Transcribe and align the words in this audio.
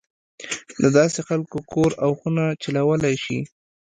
دداسې 0.83 1.19
خلک 1.27 1.47
کور 1.71 1.91
او 2.03 2.11
خونه 2.19 2.43
چلولای 2.63 3.15
شي. 3.23 3.37